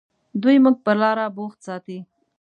دوی 0.41 0.55
موږ 0.63 0.75
پر 0.85 0.95
لاره 1.01 1.25
بوخت 1.35 1.59
ساتي. 1.67 1.97